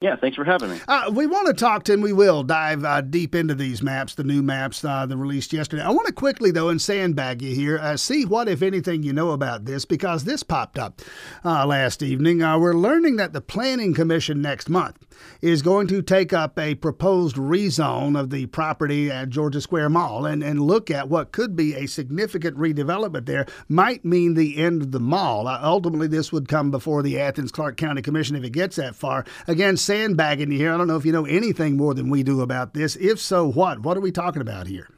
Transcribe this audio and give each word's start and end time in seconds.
Yeah, 0.00 0.16
thanks 0.16 0.34
for 0.34 0.44
having 0.44 0.70
me. 0.70 0.80
Uh, 0.88 1.10
we 1.12 1.26
want 1.26 1.48
to 1.48 1.52
talk 1.52 1.84
to, 1.84 1.92
and 1.92 2.02
we 2.02 2.14
will 2.14 2.42
dive 2.42 2.86
uh, 2.86 3.02
deep 3.02 3.34
into 3.34 3.54
these 3.54 3.82
maps, 3.82 4.14
the 4.14 4.24
new 4.24 4.42
maps 4.42 4.82
uh, 4.82 5.04
that 5.04 5.14
released 5.14 5.52
yesterday. 5.52 5.82
I 5.82 5.90
want 5.90 6.06
to 6.06 6.12
quickly, 6.14 6.50
though, 6.50 6.70
and 6.70 6.80
sandbag 6.80 7.42
you 7.42 7.54
here, 7.54 7.78
uh, 7.78 7.98
see 7.98 8.24
what, 8.24 8.48
if 8.48 8.62
anything, 8.62 9.02
you 9.02 9.12
know 9.12 9.32
about 9.32 9.66
this, 9.66 9.84
because 9.84 10.24
this 10.24 10.42
popped 10.42 10.78
up 10.78 11.02
uh, 11.44 11.66
last 11.66 12.02
evening. 12.02 12.42
Uh, 12.42 12.58
we're 12.58 12.72
learning 12.72 13.16
that 13.16 13.34
the 13.34 13.42
Planning 13.42 13.92
Commission 13.92 14.40
next 14.40 14.70
month 14.70 15.04
is 15.40 15.62
going 15.62 15.86
to 15.88 16.02
take 16.02 16.32
up 16.32 16.58
a 16.58 16.74
proposed 16.74 17.36
rezone 17.36 18.18
of 18.18 18.30
the 18.30 18.46
property 18.46 19.10
at 19.10 19.30
Georgia 19.30 19.60
Square 19.60 19.90
Mall 19.90 20.26
and, 20.26 20.42
and 20.42 20.60
look 20.60 20.90
at 20.90 21.08
what 21.08 21.32
could 21.32 21.56
be 21.56 21.74
a 21.74 21.86
significant 21.86 22.56
redevelopment 22.56 23.26
there. 23.26 23.46
Might 23.68 24.04
mean 24.04 24.34
the 24.34 24.58
end 24.58 24.82
of 24.82 24.92
the 24.92 25.00
mall. 25.00 25.48
Uh, 25.48 25.58
ultimately, 25.62 26.06
this 26.06 26.32
would 26.32 26.48
come 26.48 26.70
before 26.70 27.02
the 27.02 27.18
Athens 27.18 27.52
Clarke 27.52 27.76
County 27.76 28.02
Commission 28.02 28.36
if 28.36 28.44
it 28.44 28.50
gets 28.50 28.76
that 28.76 28.94
far. 28.94 29.24
Again, 29.46 29.76
sandbagging 29.76 30.52
you 30.52 30.58
here. 30.58 30.72
I 30.72 30.76
don't 30.76 30.88
know 30.88 30.96
if 30.96 31.06
you 31.06 31.12
know 31.12 31.26
anything 31.26 31.76
more 31.76 31.94
than 31.94 32.10
we 32.10 32.22
do 32.22 32.40
about 32.40 32.74
this. 32.74 32.96
If 32.96 33.18
so, 33.18 33.50
what? 33.50 33.80
What 33.80 33.96
are 33.96 34.00
we 34.00 34.12
talking 34.12 34.42
about 34.42 34.66
here? 34.66 34.88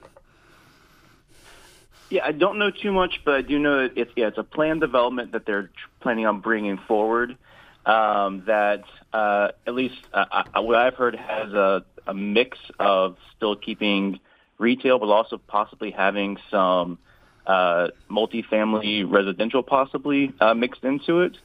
Yeah, 2.10 2.26
I 2.26 2.32
don't 2.32 2.58
know 2.58 2.70
too 2.70 2.92
much, 2.92 3.22
but 3.24 3.34
I 3.34 3.40
do 3.40 3.58
know 3.58 3.88
that 3.88 3.96
it's 3.96 4.12
yeah, 4.16 4.26
it's 4.26 4.36
a 4.36 4.42
planned 4.42 4.82
development 4.82 5.32
that 5.32 5.46
they're 5.46 5.70
planning 6.00 6.26
on 6.26 6.40
bringing 6.40 6.76
forward. 6.76 7.38
Um, 7.84 8.44
that 8.46 8.84
uh, 9.12 9.48
at 9.66 9.74
least 9.74 9.96
uh, 10.14 10.44
I, 10.54 10.60
what 10.60 10.76
I've 10.76 10.94
heard 10.94 11.16
has 11.16 11.52
a, 11.52 11.84
a 12.06 12.14
mix 12.14 12.56
of 12.78 13.16
still 13.36 13.56
keeping 13.56 14.20
retail, 14.58 15.00
but 15.00 15.06
also 15.06 15.36
possibly 15.36 15.90
having 15.90 16.36
some 16.50 16.98
uh, 17.46 17.88
multifamily 18.08 19.10
residential 19.10 19.62
possibly 19.62 20.32
uh, 20.40 20.54
mixed 20.54 20.84
into 20.84 21.22
it. 21.22 21.36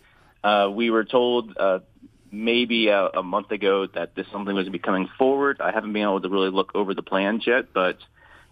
Uh, 0.43 0.69
we 0.71 0.91
were 0.91 1.03
told 1.03 1.57
uh, 1.57 1.79
maybe 2.31 2.89
a, 2.89 3.07
a 3.07 3.23
month 3.23 3.51
ago 3.51 3.87
that 3.87 4.15
this 4.15 4.27
something 4.31 4.55
was 4.55 4.69
be 4.69 4.79
coming 4.79 5.09
forward. 5.17 5.59
I 5.59 5.71
haven't 5.71 5.93
been 5.93 6.03
able 6.03 6.21
to 6.21 6.29
really 6.29 6.51
look 6.51 6.73
over 6.75 6.93
the 6.93 7.01
plans 7.01 7.47
yet, 7.47 7.73
but 7.73 7.97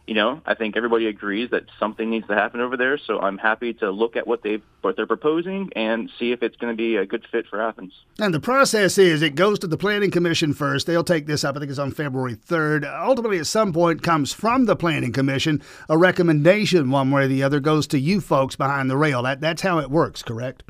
you 0.07 0.13
know, 0.13 0.41
I 0.45 0.53
think 0.53 0.77
everybody 0.77 1.07
agrees 1.07 1.49
that 1.49 1.63
something 1.79 2.09
needs 2.09 2.27
to 2.27 2.35
happen 2.35 2.59
over 2.59 2.77
there. 2.77 2.97
So 2.97 3.19
I'm 3.19 3.39
happy 3.39 3.73
to 3.75 3.89
look 3.89 4.15
at 4.15 4.27
what 4.27 4.43
they 4.43 4.61
what 4.81 4.95
they're 4.95 5.07
proposing 5.07 5.71
and 5.75 6.11
see 6.19 6.31
if 6.31 6.43
it's 6.43 6.55
going 6.57 6.71
to 6.71 6.77
be 6.77 6.95
a 6.95 7.05
good 7.05 7.25
fit 7.31 7.47
for 7.47 7.59
Athens. 7.59 7.91
And 8.19 8.33
the 8.33 8.39
process 8.39 8.99
is 8.99 9.23
it 9.23 9.33
goes 9.33 9.57
to 9.59 9.67
the 9.67 9.77
Planning 9.77 10.11
Commission 10.11 10.53
first. 10.53 10.85
They'll 10.85 11.03
take 11.03 11.25
this 11.25 11.43
up. 11.43 11.55
I 11.55 11.59
think 11.59 11.71
it's 11.71 11.79
on 11.79 11.91
February 11.91 12.35
3rd. 12.35 12.85
Ultimately, 12.85 13.39
at 13.39 13.47
some 13.47 13.73
point, 13.73 14.03
comes 14.03 14.31
from 14.31 14.65
the 14.65 14.75
Planning 14.75 15.11
Commission 15.11 15.61
a 15.89 15.97
recommendation, 15.97 16.91
one 16.91 17.09
way 17.09 17.23
or 17.23 17.27
the 17.27 17.41
other, 17.41 17.59
goes 17.59 17.87
to 17.87 17.99
you 17.99 18.21
folks 18.21 18.55
behind 18.55 18.89
the 18.89 18.97
rail. 18.97 19.23
That 19.23 19.41
that's 19.41 19.63
how 19.63 19.79
it 19.79 19.89
works, 19.89 20.21
correct? 20.21 20.63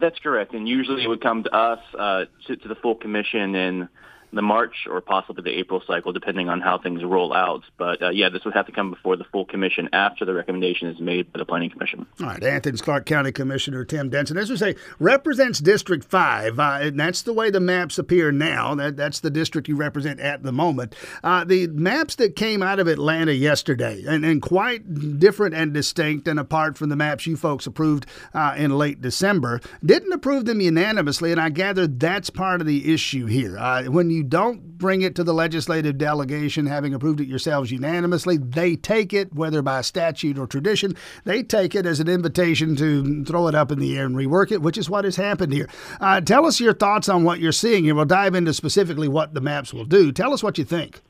That's 0.00 0.18
correct, 0.18 0.52
and 0.54 0.68
usually 0.68 1.04
it 1.04 1.06
would 1.06 1.20
come 1.20 1.44
to 1.44 1.54
us, 1.54 1.78
uh, 1.96 2.24
to, 2.46 2.56
to 2.56 2.68
the 2.68 2.74
full 2.74 2.96
commission, 2.96 3.54
and 3.54 3.88
the 4.32 4.42
March 4.42 4.86
or 4.88 5.00
possibly 5.00 5.42
the 5.42 5.58
April 5.58 5.82
cycle, 5.86 6.12
depending 6.12 6.48
on 6.48 6.60
how 6.60 6.78
things 6.78 7.04
roll 7.04 7.32
out. 7.32 7.62
But 7.76 8.02
uh, 8.02 8.10
yeah, 8.10 8.28
this 8.30 8.44
would 8.44 8.54
have 8.54 8.66
to 8.66 8.72
come 8.72 8.90
before 8.90 9.16
the 9.16 9.24
full 9.24 9.44
commission 9.44 9.88
after 9.92 10.24
the 10.24 10.34
recommendation 10.34 10.88
is 10.88 10.98
made 11.00 11.32
by 11.32 11.38
the 11.38 11.44
Planning 11.44 11.70
Commission. 11.70 12.06
All 12.20 12.26
right, 12.26 12.42
Athens 12.42 12.80
Clarke 12.80 13.06
County 13.06 13.32
Commissioner 13.32 13.84
Tim 13.84 14.08
Denson, 14.08 14.36
as 14.38 14.50
we 14.50 14.56
say, 14.56 14.74
represents 14.98 15.58
District 15.58 16.04
Five, 16.04 16.58
uh, 16.58 16.78
and 16.80 16.98
that's 16.98 17.22
the 17.22 17.32
way 17.32 17.50
the 17.50 17.60
maps 17.60 17.98
appear 17.98 18.32
now. 18.32 18.74
That 18.74 18.96
that's 18.96 19.20
the 19.20 19.30
district 19.30 19.68
you 19.68 19.76
represent 19.76 20.20
at 20.20 20.42
the 20.42 20.52
moment. 20.52 20.94
Uh, 21.22 21.44
the 21.44 21.66
maps 21.68 22.14
that 22.16 22.36
came 22.36 22.62
out 22.62 22.78
of 22.78 22.88
Atlanta 22.88 23.34
yesterday, 23.34 24.02
and, 24.06 24.24
and 24.24 24.40
quite 24.40 25.18
different 25.18 25.54
and 25.54 25.74
distinct, 25.74 26.26
and 26.26 26.38
apart 26.38 26.78
from 26.78 26.88
the 26.88 26.96
maps 26.96 27.26
you 27.26 27.36
folks 27.36 27.66
approved 27.66 28.06
uh, 28.34 28.54
in 28.56 28.76
late 28.76 29.00
December, 29.00 29.60
didn't 29.84 30.12
approve 30.12 30.46
them 30.46 30.60
unanimously, 30.60 31.32
and 31.32 31.40
I 31.40 31.50
gather 31.50 31.86
that's 31.86 32.30
part 32.30 32.60
of 32.60 32.66
the 32.66 32.92
issue 32.92 33.26
here. 33.26 33.58
Uh, 33.58 33.84
when 33.84 34.10
you 34.10 34.21
don't 34.22 34.78
bring 34.78 35.02
it 35.02 35.14
to 35.16 35.24
the 35.24 35.34
legislative 35.34 35.98
delegation, 35.98 36.66
having 36.66 36.94
approved 36.94 37.20
it 37.20 37.28
yourselves 37.28 37.70
unanimously, 37.70 38.36
they 38.36 38.76
take 38.76 39.12
it, 39.12 39.34
whether 39.34 39.62
by 39.62 39.80
statute 39.80 40.38
or 40.38 40.46
tradition, 40.46 40.94
they 41.24 41.42
take 41.42 41.74
it 41.74 41.86
as 41.86 42.00
an 42.00 42.08
invitation 42.08 42.76
to 42.76 43.24
throw 43.24 43.48
it 43.48 43.54
up 43.54 43.70
in 43.70 43.78
the 43.78 43.96
air 43.96 44.06
and 44.06 44.16
rework 44.16 44.50
it, 44.50 44.62
which 44.62 44.78
is 44.78 44.90
what 44.90 45.04
has 45.04 45.16
happened 45.16 45.52
here. 45.52 45.68
Uh, 46.00 46.20
tell 46.20 46.46
us 46.46 46.60
your 46.60 46.74
thoughts 46.74 47.08
on 47.08 47.24
what 47.24 47.40
you're 47.40 47.52
seeing, 47.52 47.88
and 47.88 47.96
we'll 47.96 48.06
dive 48.06 48.34
into 48.34 48.52
specifically 48.52 49.08
what 49.08 49.34
the 49.34 49.40
maps 49.40 49.72
will 49.72 49.84
do. 49.84 50.12
Tell 50.12 50.32
us 50.32 50.42
what 50.42 50.58
you 50.58 50.64
think. 50.64 51.00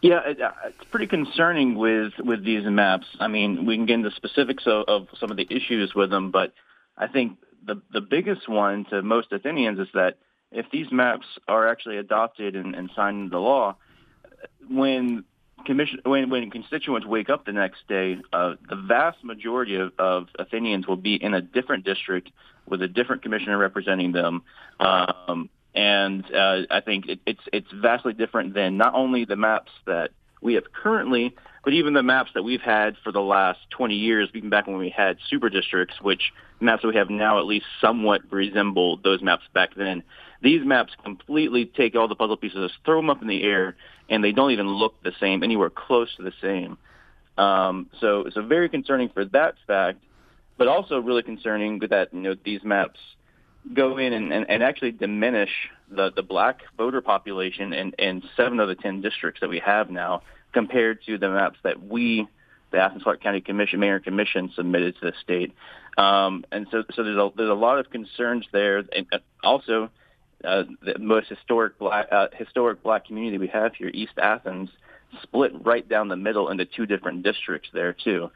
Yeah, 0.00 0.18
uh, 0.18 0.52
it's 0.66 0.84
pretty 0.90 1.08
concerning 1.08 1.74
with 1.74 2.12
with 2.20 2.44
these 2.44 2.64
maps. 2.64 3.06
I 3.18 3.26
mean, 3.26 3.66
we 3.66 3.76
can 3.76 3.86
get 3.86 3.94
into 3.94 4.12
specifics 4.12 4.64
of, 4.66 4.84
of 4.86 5.08
some 5.18 5.30
of 5.30 5.36
the 5.36 5.46
issues 5.50 5.92
with 5.94 6.10
them, 6.10 6.30
but 6.30 6.52
I 6.96 7.08
think 7.08 7.38
the 7.66 7.82
the 7.92 8.00
biggest 8.00 8.48
one 8.48 8.84
to 8.90 9.02
most 9.02 9.32
Athenians 9.32 9.80
is 9.80 9.88
that 9.94 10.18
if 10.50 10.66
these 10.70 10.90
maps 10.90 11.26
are 11.46 11.68
actually 11.68 11.98
adopted 11.98 12.56
and, 12.56 12.74
and 12.74 12.90
signed 12.94 13.24
into 13.24 13.38
law, 13.38 13.76
when 14.68 15.24
commission 15.66 16.00
when, 16.04 16.30
when 16.30 16.50
constituents 16.50 17.06
wake 17.06 17.30
up 17.30 17.44
the 17.44 17.52
next 17.52 17.86
day, 17.88 18.16
uh, 18.32 18.54
the 18.68 18.76
vast 18.76 19.22
majority 19.24 19.76
of, 19.76 19.92
of 19.98 20.28
Athenians 20.38 20.86
will 20.86 20.96
be 20.96 21.14
in 21.14 21.34
a 21.34 21.40
different 21.40 21.84
district 21.84 22.30
with 22.66 22.82
a 22.82 22.88
different 22.88 23.22
commissioner 23.22 23.58
representing 23.58 24.12
them. 24.12 24.42
Um, 24.80 25.50
and 25.74 26.24
uh, 26.34 26.62
I 26.70 26.80
think 26.80 27.08
it, 27.08 27.20
it's 27.26 27.40
it's 27.52 27.68
vastly 27.72 28.12
different 28.12 28.54
than 28.54 28.76
not 28.76 28.94
only 28.94 29.24
the 29.24 29.36
maps 29.36 29.72
that 29.86 30.10
we 30.40 30.54
have 30.54 30.72
currently, 30.72 31.34
but 31.64 31.72
even 31.72 31.94
the 31.94 32.02
maps 32.02 32.30
that 32.34 32.42
we've 32.42 32.60
had 32.60 32.96
for 33.02 33.12
the 33.12 33.20
last 33.20 33.58
20 33.70 33.94
years, 33.94 34.28
even 34.34 34.50
back 34.50 34.66
when 34.66 34.78
we 34.78 34.90
had 34.90 35.18
super 35.28 35.50
districts, 35.50 36.00
which 36.00 36.32
maps 36.60 36.82
that 36.82 36.88
we 36.88 36.94
have 36.94 37.10
now 37.10 37.38
at 37.38 37.46
least 37.46 37.66
somewhat 37.80 38.22
resemble 38.30 38.98
those 38.98 39.20
maps 39.22 39.44
back 39.52 39.74
then. 39.74 40.02
These 40.40 40.64
maps 40.64 40.92
completely 41.02 41.66
take 41.66 41.96
all 41.96 42.08
the 42.08 42.14
puzzle 42.14 42.36
pieces, 42.36 42.70
throw 42.84 42.98
them 42.98 43.10
up 43.10 43.22
in 43.22 43.28
the 43.28 43.42
air, 43.42 43.76
and 44.08 44.22
they 44.22 44.32
don't 44.32 44.52
even 44.52 44.68
look 44.68 45.02
the 45.02 45.12
same, 45.20 45.42
anywhere 45.42 45.70
close 45.70 46.14
to 46.16 46.22
the 46.22 46.32
same. 46.40 46.78
Um, 47.36 47.88
so, 48.00 48.26
so 48.32 48.42
very 48.42 48.68
concerning 48.68 49.08
for 49.08 49.24
that 49.26 49.54
fact, 49.66 49.98
but 50.56 50.68
also 50.68 50.98
really 50.98 51.22
concerning 51.22 51.80
that 51.90 52.12
you 52.12 52.20
know 52.20 52.34
these 52.44 52.62
maps 52.64 52.98
go 53.74 53.98
in 53.98 54.12
and, 54.12 54.32
and, 54.32 54.48
and 54.48 54.62
actually 54.62 54.92
diminish 54.92 55.50
the, 55.90 56.10
the 56.14 56.22
black 56.22 56.60
voter 56.76 57.00
population 57.00 57.72
in, 57.72 57.92
in 57.98 58.22
seven 58.36 58.60
of 58.60 58.68
the 58.68 58.74
ten 58.74 59.00
districts 59.00 59.40
that 59.40 59.48
we 59.48 59.58
have 59.58 59.90
now 59.90 60.22
compared 60.52 61.02
to 61.04 61.18
the 61.18 61.28
maps 61.28 61.58
that 61.62 61.82
we, 61.82 62.26
the 62.70 62.78
Athens 62.78 63.02
Clarke 63.02 63.22
County 63.22 63.40
Commission, 63.40 63.80
Mayor 63.80 64.00
Commission, 64.00 64.50
submitted 64.54 64.94
to 65.00 65.06
the 65.06 65.12
state. 65.22 65.54
Um, 65.96 66.44
and 66.52 66.66
so, 66.70 66.84
so 66.94 67.02
there's 67.02 67.16
a, 67.16 67.30
there's 67.36 67.50
a 67.50 67.54
lot 67.54 67.78
of 67.78 67.90
concerns 67.90 68.46
there. 68.52 68.78
And 68.78 69.06
also, 69.42 69.90
uh, 70.44 70.64
the 70.82 70.98
most 70.98 71.28
historic 71.28 71.78
black 71.78 72.06
uh, 72.12 72.28
historic 72.36 72.82
black 72.82 73.06
community 73.06 73.38
we 73.38 73.48
have 73.48 73.74
here, 73.74 73.90
East 73.92 74.12
Athens, 74.18 74.70
split 75.22 75.52
right 75.64 75.88
down 75.88 76.08
the 76.08 76.16
middle 76.16 76.50
into 76.50 76.64
two 76.64 76.86
different 76.86 77.22
districts 77.22 77.68
there 77.72 77.92
too. 77.92 78.30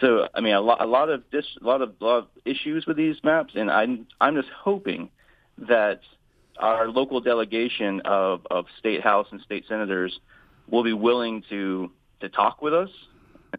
So 0.00 0.28
I 0.34 0.40
mean, 0.40 0.54
a 0.54 0.60
lot 0.60 0.80
a 0.80 0.86
lot 0.86 1.10
of 1.10 1.28
dis, 1.30 1.44
a 1.60 1.66
lot 1.66 1.82
of, 1.82 1.94
lot 2.00 2.18
of 2.18 2.26
issues 2.44 2.86
with 2.86 2.96
these 2.96 3.16
maps, 3.24 3.54
and 3.56 3.70
I'm 3.70 4.06
I'm 4.20 4.36
just 4.36 4.48
hoping 4.50 5.10
that 5.68 6.00
our 6.58 6.88
local 6.88 7.20
delegation 7.20 8.02
of 8.04 8.46
of 8.50 8.66
state 8.78 9.02
house 9.02 9.26
and 9.32 9.40
state 9.40 9.64
senators 9.68 10.18
will 10.70 10.84
be 10.84 10.92
willing 10.92 11.42
to 11.50 11.90
to 12.20 12.28
talk 12.28 12.62
with 12.62 12.74
us 12.74 12.90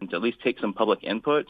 and 0.00 0.08
to 0.10 0.16
at 0.16 0.22
least 0.22 0.38
take 0.42 0.58
some 0.58 0.72
public 0.72 1.02
input 1.02 1.46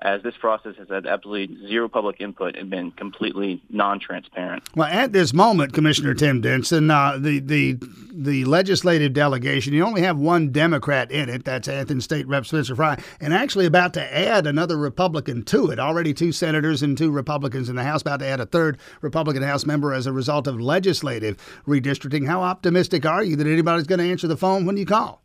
as 0.00 0.22
this 0.22 0.34
process 0.38 0.76
has 0.76 0.88
had 0.88 1.06
absolutely 1.06 1.56
zero 1.66 1.88
public 1.88 2.20
input 2.20 2.56
and 2.56 2.68
been 2.68 2.90
completely 2.90 3.62
non-transparent. 3.70 4.62
Well, 4.74 4.88
at 4.88 5.12
this 5.12 5.32
moment, 5.32 5.72
Commissioner 5.72 6.14
Tim 6.14 6.40
Denson, 6.40 6.90
uh, 6.90 7.16
the 7.18 7.40
the 7.40 7.78
the 8.12 8.44
legislative 8.44 9.12
delegation, 9.12 9.72
you 9.72 9.84
only 9.84 10.02
have 10.02 10.18
one 10.18 10.50
Democrat 10.50 11.10
in 11.10 11.28
it. 11.28 11.44
That's 11.44 11.68
Athens 11.68 12.04
State 12.04 12.26
Rep 12.28 12.46
Spencer 12.46 12.76
Frye, 12.76 13.02
and 13.20 13.32
actually 13.32 13.66
about 13.66 13.94
to 13.94 14.16
add 14.16 14.46
another 14.46 14.76
Republican 14.76 15.42
to 15.44 15.70
it. 15.70 15.78
Already 15.78 16.12
two 16.12 16.32
senators 16.32 16.82
and 16.82 16.96
two 16.98 17.10
Republicans 17.10 17.68
in 17.68 17.76
the 17.76 17.84
House, 17.84 18.02
about 18.02 18.20
to 18.20 18.26
add 18.26 18.40
a 18.40 18.46
third 18.46 18.78
Republican 19.00 19.42
House 19.42 19.64
member 19.64 19.92
as 19.92 20.06
a 20.06 20.12
result 20.12 20.46
of 20.46 20.60
legislative 20.60 21.36
redistricting. 21.66 22.26
How 22.26 22.42
optimistic 22.42 23.06
are 23.06 23.24
you 23.24 23.36
that 23.36 23.46
anybody's 23.46 23.86
going 23.86 24.00
to 24.00 24.10
answer 24.10 24.28
the 24.28 24.36
phone 24.36 24.66
when 24.66 24.76
you 24.76 24.86
call? 24.86 25.22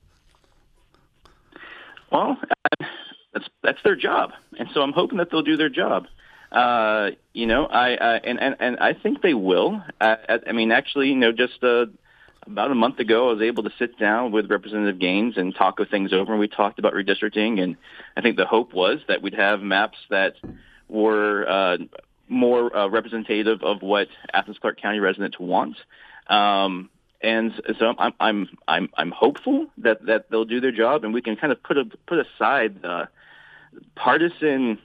Well, 2.11 2.37
that's 3.33 3.47
that's 3.63 3.79
their 3.83 3.95
job, 3.95 4.31
and 4.57 4.69
so 4.73 4.81
I'm 4.81 4.93
hoping 4.93 5.17
that 5.17 5.29
they'll 5.31 5.43
do 5.43 5.57
their 5.57 5.69
job. 5.69 6.07
Uh, 6.51 7.11
you 7.33 7.45
know, 7.45 7.65
I, 7.65 7.93
I 7.93 8.15
and, 8.17 8.39
and 8.41 8.55
and 8.59 8.79
I 8.79 8.93
think 8.93 9.21
they 9.21 9.33
will. 9.33 9.83
I, 10.01 10.39
I 10.47 10.51
mean, 10.51 10.71
actually, 10.71 11.09
you 11.09 11.15
know, 11.15 11.31
just 11.31 11.63
uh, 11.63 11.85
about 12.45 12.71
a 12.71 12.75
month 12.75 12.99
ago, 12.99 13.29
I 13.29 13.33
was 13.33 13.41
able 13.41 13.63
to 13.63 13.71
sit 13.77 13.99
down 13.99 14.31
with 14.31 14.49
Representative 14.49 14.99
Gaines 14.99 15.37
and 15.37 15.53
talk 15.53 15.79
things 15.91 16.11
over, 16.11 16.31
and 16.31 16.39
we 16.39 16.47
talked 16.47 16.79
about 16.79 16.93
redistricting. 16.93 17.61
And 17.61 17.77
I 18.17 18.21
think 18.21 18.37
the 18.37 18.45
hope 18.45 18.73
was 18.73 18.99
that 19.07 19.21
we'd 19.21 19.35
have 19.35 19.61
maps 19.61 19.97
that 20.09 20.33
were 20.87 21.47
uh, 21.47 21.77
more 22.27 22.75
uh, 22.75 22.87
representative 22.87 23.61
of 23.61 23.81
what 23.81 24.07
Athens 24.33 24.57
Clarke 24.59 24.81
County 24.81 24.99
residents 24.99 25.39
want. 25.39 25.77
Um, 26.27 26.89
and 27.21 27.53
so 27.77 27.93
I'm 27.97 28.13
I'm 28.19 28.49
I'm 28.67 28.89
I'm 28.95 29.11
hopeful 29.11 29.67
that 29.79 30.05
that 30.05 30.29
they'll 30.29 30.45
do 30.45 30.61
their 30.61 30.71
job, 30.71 31.03
and 31.03 31.13
we 31.13 31.21
can 31.21 31.35
kind 31.35 31.51
of 31.51 31.61
put 31.61 31.77
a, 31.77 31.85
put 32.07 32.19
aside 32.19 32.81
the 32.81 33.09
partisan 33.95 34.79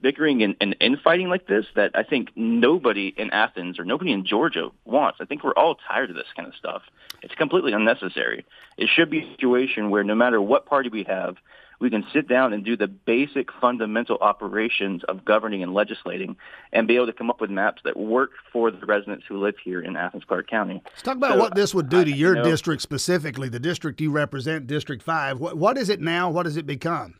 bickering 0.00 0.42
and, 0.42 0.56
and 0.60 0.76
infighting 0.80 1.28
like 1.28 1.46
this 1.46 1.66
that 1.74 1.90
I 1.94 2.02
think 2.02 2.30
nobody 2.34 3.08
in 3.16 3.30
Athens 3.30 3.78
or 3.78 3.84
nobody 3.84 4.12
in 4.12 4.24
Georgia 4.24 4.70
wants. 4.84 5.18
I 5.20 5.24
think 5.24 5.44
we're 5.44 5.54
all 5.54 5.76
tired 5.88 6.10
of 6.10 6.16
this 6.16 6.28
kind 6.34 6.48
of 6.48 6.54
stuff. 6.54 6.82
It's 7.22 7.34
completely 7.34 7.72
unnecessary. 7.72 8.46
It 8.78 8.88
should 8.88 9.10
be 9.10 9.20
a 9.20 9.30
situation 9.30 9.90
where 9.90 10.04
no 10.04 10.14
matter 10.14 10.40
what 10.40 10.66
party 10.66 10.88
we 10.88 11.04
have, 11.04 11.36
we 11.80 11.88
can 11.88 12.04
sit 12.12 12.28
down 12.28 12.52
and 12.52 12.64
do 12.64 12.76
the 12.76 12.86
basic 12.86 13.48
fundamental 13.60 14.18
operations 14.20 15.02
of 15.04 15.24
governing 15.24 15.62
and 15.62 15.72
legislating 15.72 16.36
and 16.72 16.86
be 16.86 16.96
able 16.96 17.06
to 17.06 17.12
come 17.12 17.30
up 17.30 17.40
with 17.40 17.50
maps 17.50 17.80
that 17.84 17.96
work 17.96 18.32
for 18.52 18.70
the 18.70 18.84
residents 18.86 19.24
who 19.26 19.42
live 19.42 19.54
here 19.64 19.80
in 19.80 19.96
Athens 19.96 20.24
Clarke 20.24 20.48
County. 20.48 20.82
Let's 20.84 21.02
talk 21.02 21.16
about 21.16 21.32
so, 21.32 21.38
what 21.38 21.54
this 21.54 21.74
would 21.74 21.88
do 21.88 22.04
to 22.04 22.10
your 22.10 22.36
you 22.36 22.42
know, 22.42 22.44
district 22.44 22.82
specifically, 22.82 23.48
the 23.48 23.58
district 23.58 24.00
you 24.00 24.10
represent, 24.10 24.66
District 24.66 25.02
5. 25.02 25.40
What, 25.40 25.56
what 25.56 25.78
is 25.78 25.88
it 25.88 26.00
now? 26.00 26.30
What 26.30 26.42
does 26.42 26.58
it 26.58 26.66
become? 26.66 27.14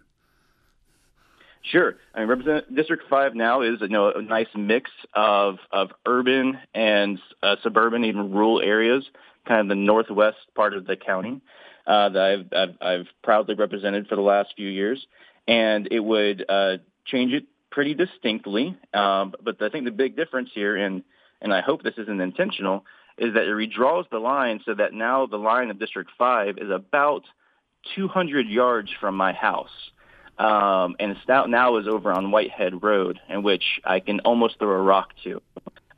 Sure. 1.62 1.96
I 2.14 2.20
mean, 2.20 2.28
represent 2.28 2.74
District 2.74 3.02
Five 3.10 3.34
now 3.34 3.60
is 3.60 3.82
you 3.82 3.88
know 3.88 4.10
a 4.10 4.22
nice 4.22 4.48
mix 4.56 4.90
of 5.12 5.58
of 5.70 5.90
urban 6.06 6.58
and 6.74 7.18
uh, 7.42 7.56
suburban, 7.62 8.04
even 8.04 8.32
rural 8.32 8.62
areas, 8.62 9.04
kind 9.46 9.60
of 9.60 9.68
the 9.68 9.74
northwest 9.74 10.38
part 10.54 10.72
of 10.74 10.86
the 10.86 10.96
county 10.96 11.42
uh, 11.87 12.09
that 12.11 12.23
I've, 12.23 12.53
I've 12.53 12.77
I've 12.81 13.06
proudly 13.23 13.55
represented 13.55 14.06
for 14.09 14.17
the 14.17 14.23
last 14.23 14.55
few 14.56 14.69
years, 14.69 15.05
and 15.49 15.88
it 15.91 16.00
would 16.00 16.44
uh, 16.49 16.77
change 17.06 17.32
it 17.32 17.44
pretty 17.71 17.94
distinctly. 17.94 18.77
Um, 18.93 19.35
but 19.43 19.61
I 19.62 19.69
think 19.69 19.85
the 19.85 19.91
big 19.91 20.17
difference 20.17 20.50
here, 20.55 20.77
and 20.77 21.03
and 21.41 21.53
I 21.53 21.61
hope 21.61 21.82
this 21.82 21.94
isn't 21.97 22.21
intentional, 22.21 22.85
is 23.19 23.35
that 23.35 23.44
it 23.44 23.55
redraws 23.55 24.09
the 24.11 24.19
line 24.19 24.61
so 24.65 24.75
that 24.75 24.93
now 24.93 25.27
the 25.27 25.38
line 25.38 25.71
of 25.71 25.79
District 25.79 26.11
Five 26.19 26.59
is 26.59 26.71
about 26.71 27.23
200 27.94 28.47
yards 28.47 28.91
from 29.00 29.17
my 29.17 29.32
house. 29.32 29.71
Um, 30.38 30.97
and 30.99 31.17
Stout 31.23 31.50
now 31.50 31.77
is 31.77 31.87
over 31.87 32.11
on 32.12 32.31
Whitehead 32.31 32.82
Road, 32.82 33.21
in 33.29 33.43
which 33.43 33.81
I 33.85 34.00
can 34.00 34.21
almost 34.21 34.59
throw 34.59 34.71
a 34.71 34.82
rock 34.82 35.11
to. 35.25 35.43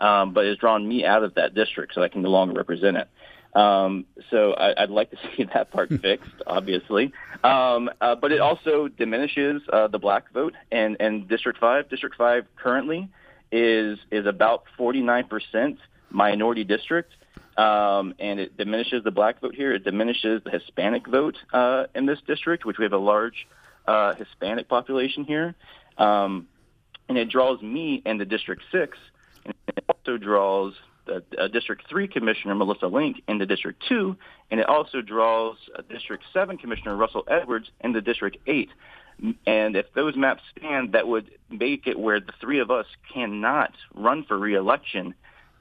Um, 0.00 0.32
but 0.32 0.44
it's 0.46 0.60
drawn 0.60 0.86
me 0.86 1.04
out 1.04 1.22
of 1.22 1.34
that 1.34 1.54
district, 1.54 1.94
so 1.94 2.02
I 2.02 2.08
can 2.08 2.22
no 2.22 2.30
longer 2.30 2.54
represent 2.54 2.96
it. 2.96 3.08
Um, 3.54 4.06
so 4.30 4.52
I, 4.54 4.82
would 4.82 4.90
like 4.90 5.10
to 5.10 5.16
see 5.36 5.44
that 5.54 5.70
part 5.70 5.90
fixed, 6.00 6.30
obviously. 6.46 7.12
Um, 7.44 7.90
uh, 8.00 8.14
but 8.14 8.32
it 8.32 8.40
also 8.40 8.88
diminishes 8.88 9.62
uh, 9.72 9.88
the 9.88 9.98
black 9.98 10.32
vote, 10.32 10.54
and, 10.70 10.96
and 11.00 11.28
District 11.28 11.58
Five, 11.58 11.88
District 11.88 12.16
Five 12.16 12.46
currently 12.56 13.08
is 13.50 13.98
is 14.10 14.24
about 14.24 14.64
49 14.78 15.28
percent 15.28 15.78
minority 16.10 16.64
district, 16.64 17.12
um, 17.58 18.14
and 18.18 18.40
it 18.40 18.56
diminishes 18.56 19.04
the 19.04 19.10
black 19.10 19.40
vote 19.40 19.54
here. 19.54 19.72
It 19.72 19.84
diminishes 19.84 20.42
the 20.44 20.50
Hispanic 20.50 21.06
vote 21.06 21.36
uh, 21.52 21.84
in 21.94 22.06
this 22.06 22.18
district, 22.26 22.64
which 22.64 22.78
we 22.78 22.84
have 22.84 22.92
a 22.92 22.98
large 22.98 23.46
uh, 23.86 24.14
Hispanic 24.14 24.68
population 24.68 25.24
here. 25.24 25.54
Um, 25.98 26.48
and 27.08 27.18
it 27.18 27.28
draws 27.28 27.60
me 27.60 28.02
into 28.06 28.24
District 28.24 28.62
6. 28.72 28.96
And 29.44 29.54
it 29.68 29.84
also 29.88 30.16
draws 30.16 30.74
the 30.74 30.91
uh, 31.08 31.48
District 31.48 31.82
3 31.88 32.08
Commissioner 32.08 32.54
Melissa 32.54 32.86
Link 32.86 33.22
into 33.28 33.46
District 33.46 33.82
2. 33.88 34.16
And 34.50 34.60
it 34.60 34.68
also 34.68 35.00
draws 35.00 35.56
uh, 35.76 35.82
District 35.90 36.22
7 36.32 36.58
Commissioner 36.58 36.96
Russell 36.96 37.24
Edwards 37.28 37.70
into 37.80 38.00
District 38.00 38.36
8. 38.46 38.68
And 39.46 39.76
if 39.76 39.86
those 39.94 40.16
maps 40.16 40.42
stand, 40.56 40.92
that 40.92 41.06
would 41.06 41.30
make 41.50 41.86
it 41.86 41.98
where 41.98 42.20
the 42.20 42.32
three 42.40 42.60
of 42.60 42.70
us 42.70 42.86
cannot 43.12 43.72
run 43.94 44.24
for 44.24 44.38
reelection 44.38 45.14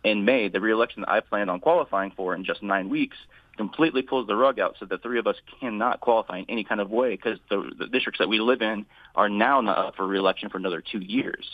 in 0.03 0.25
May, 0.25 0.47
the 0.47 0.59
reelection 0.59 1.01
that 1.01 1.09
I 1.09 1.19
planned 1.19 1.49
on 1.49 1.59
qualifying 1.59 2.11
for 2.15 2.33
in 2.33 2.43
just 2.43 2.63
nine 2.63 2.89
weeks 2.89 3.17
completely 3.57 4.01
pulls 4.01 4.25
the 4.27 4.35
rug 4.35 4.59
out 4.59 4.75
so 4.79 4.85
the 4.85 4.97
three 4.97 5.19
of 5.19 5.27
us 5.27 5.35
cannot 5.59 5.99
qualify 5.99 6.39
in 6.39 6.45
any 6.49 6.63
kind 6.63 6.81
of 6.81 6.89
way 6.89 7.11
because 7.11 7.37
the, 7.49 7.71
the 7.77 7.87
districts 7.87 8.17
that 8.19 8.29
we 8.29 8.39
live 8.39 8.61
in 8.61 8.85
are 9.13 9.29
now 9.29 9.61
not 9.61 9.77
up 9.77 9.95
for 9.95 10.07
reelection 10.07 10.49
for 10.49 10.57
another 10.57 10.81
two 10.81 10.99
years. 10.99 11.45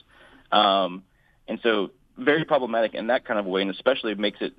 Um, 0.52 1.04
and 1.48 1.60
so 1.64 1.92
very 2.18 2.46
problematic 2.46 2.94
in 2.94 3.08
that 3.08 3.26
kind 3.26 3.40
of 3.40 3.46
way, 3.46 3.62
and 3.62 3.72
especially 3.72 4.14
makes 4.16 4.40
it 4.42 4.54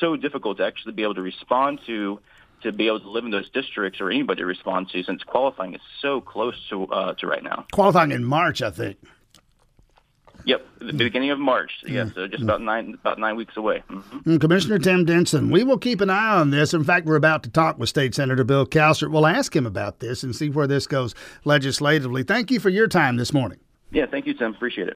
so 0.00 0.16
difficult 0.16 0.58
to 0.58 0.64
actually 0.64 0.92
be 0.92 1.02
able 1.02 1.14
to 1.14 1.22
respond 1.22 1.80
to 1.86 2.20
to 2.62 2.72
be 2.72 2.88
able 2.88 3.00
to 3.00 3.08
live 3.08 3.24
in 3.24 3.30
those 3.30 3.48
districts 3.50 4.00
or 4.00 4.10
anybody 4.10 4.40
to 4.40 4.46
respond 4.46 4.88
to 4.90 5.02
since 5.04 5.22
qualifying 5.22 5.74
is 5.74 5.80
so 6.02 6.20
close 6.20 6.54
to 6.68 6.86
uh, 6.86 7.14
to 7.14 7.26
right 7.26 7.42
now. 7.42 7.64
Qualifying 7.72 8.12
in 8.12 8.24
March, 8.24 8.62
I 8.62 8.70
think. 8.70 8.98
Yep, 10.44 10.66
the 10.80 10.92
beginning 10.92 11.30
of 11.30 11.38
March. 11.38 11.70
Yeah, 11.86 12.08
so 12.14 12.26
just 12.26 12.42
about 12.42 12.62
nine 12.62 12.94
about 12.94 13.18
nine 13.18 13.36
weeks 13.36 13.56
away. 13.56 13.82
Mm-hmm. 13.90 14.18
Mm, 14.30 14.40
Commissioner 14.40 14.78
Tim 14.78 15.04
Denson, 15.04 15.50
we 15.50 15.62
will 15.62 15.78
keep 15.78 16.00
an 16.00 16.10
eye 16.10 16.36
on 16.36 16.50
this. 16.50 16.72
In 16.72 16.84
fact, 16.84 17.06
we're 17.06 17.16
about 17.16 17.42
to 17.42 17.50
talk 17.50 17.78
with 17.78 17.88
State 17.88 18.14
Senator 18.14 18.44
Bill 18.44 18.64
Cowsert. 18.64 19.10
We'll 19.10 19.26
ask 19.26 19.54
him 19.54 19.66
about 19.66 20.00
this 20.00 20.22
and 20.22 20.34
see 20.34 20.48
where 20.48 20.66
this 20.66 20.86
goes 20.86 21.14
legislatively. 21.44 22.22
Thank 22.22 22.50
you 22.50 22.60
for 22.60 22.70
your 22.70 22.86
time 22.86 23.16
this 23.16 23.32
morning. 23.32 23.58
Yeah, 23.90 24.06
thank 24.06 24.26
you, 24.26 24.34
Tim. 24.34 24.54
Appreciate 24.54 24.84
it. 24.84 24.86